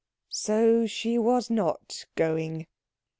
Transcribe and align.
So 0.33 0.87
she 0.87 1.19
was 1.19 1.51
not 1.51 2.05
going. 2.15 2.65